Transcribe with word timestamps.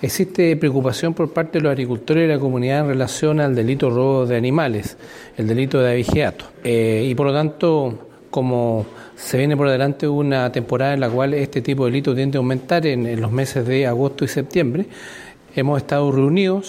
Existe 0.00 0.56
preocupación 0.56 1.12
por 1.12 1.32
parte 1.32 1.58
de 1.58 1.64
los 1.64 1.72
agricultores 1.72 2.24
y 2.24 2.28
la 2.28 2.38
comunidad 2.38 2.80
en 2.80 2.88
relación 2.88 3.40
al 3.40 3.54
delito 3.56 3.90
robo 3.90 4.26
de 4.26 4.36
animales, 4.36 4.96
el 5.36 5.48
delito 5.48 5.80
de 5.80 5.90
avigeato. 5.90 6.44
Eh, 6.62 7.06
y 7.10 7.14
por 7.16 7.26
lo 7.26 7.32
tanto, 7.32 8.08
como 8.30 8.86
se 9.16 9.38
viene 9.38 9.56
por 9.56 9.68
delante 9.68 10.06
una 10.06 10.52
temporada 10.52 10.94
en 10.94 11.00
la 11.00 11.10
cual 11.10 11.34
este 11.34 11.62
tipo 11.62 11.84
de 11.84 11.90
delito 11.90 12.14
tiende 12.14 12.38
a 12.38 12.40
aumentar 12.40 12.86
en 12.86 13.20
los 13.20 13.32
meses 13.32 13.66
de 13.66 13.88
agosto 13.88 14.24
y 14.24 14.28
septiembre, 14.28 14.86
hemos 15.56 15.78
estado 15.78 16.12
reunidos 16.12 16.68